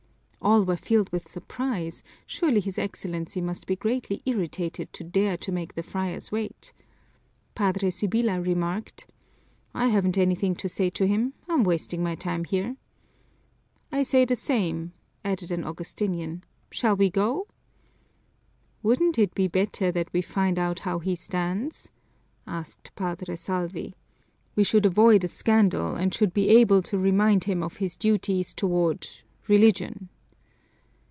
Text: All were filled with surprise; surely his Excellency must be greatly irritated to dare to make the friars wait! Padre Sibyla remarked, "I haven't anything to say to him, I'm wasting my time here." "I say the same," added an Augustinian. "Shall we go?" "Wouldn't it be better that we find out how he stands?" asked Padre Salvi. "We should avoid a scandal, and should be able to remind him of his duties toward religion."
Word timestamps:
All 0.43 0.65
were 0.65 0.75
filled 0.75 1.11
with 1.11 1.27
surprise; 1.27 2.01
surely 2.25 2.61
his 2.61 2.79
Excellency 2.79 3.39
must 3.41 3.67
be 3.67 3.75
greatly 3.75 4.23
irritated 4.25 4.91
to 4.91 5.03
dare 5.03 5.37
to 5.37 5.51
make 5.51 5.75
the 5.75 5.83
friars 5.83 6.31
wait! 6.31 6.73
Padre 7.53 7.91
Sibyla 7.91 8.41
remarked, 8.41 9.05
"I 9.75 9.89
haven't 9.89 10.17
anything 10.17 10.55
to 10.55 10.67
say 10.67 10.89
to 10.89 11.05
him, 11.05 11.33
I'm 11.47 11.63
wasting 11.63 12.01
my 12.01 12.15
time 12.15 12.45
here." 12.45 12.75
"I 13.91 14.01
say 14.01 14.25
the 14.25 14.35
same," 14.35 14.93
added 15.23 15.51
an 15.51 15.63
Augustinian. 15.63 16.43
"Shall 16.71 16.95
we 16.97 17.11
go?" 17.11 17.45
"Wouldn't 18.81 19.19
it 19.19 19.35
be 19.35 19.47
better 19.47 19.91
that 19.91 20.11
we 20.11 20.23
find 20.23 20.57
out 20.57 20.79
how 20.79 20.97
he 20.97 21.13
stands?" 21.13 21.91
asked 22.47 22.89
Padre 22.95 23.35
Salvi. 23.35 23.93
"We 24.55 24.63
should 24.63 24.87
avoid 24.87 25.23
a 25.23 25.27
scandal, 25.27 25.93
and 25.95 26.11
should 26.11 26.33
be 26.33 26.49
able 26.49 26.81
to 26.81 26.97
remind 26.97 27.43
him 27.43 27.61
of 27.61 27.77
his 27.77 27.95
duties 27.95 28.55
toward 28.55 29.07
religion." 29.47 30.09